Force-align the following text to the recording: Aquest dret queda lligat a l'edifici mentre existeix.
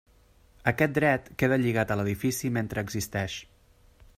Aquest 0.71 0.95
dret 0.95 1.27
queda 1.43 1.59
lligat 1.65 1.93
a 1.93 1.99
l'edifici 2.01 2.51
mentre 2.57 2.85
existeix. 2.87 3.37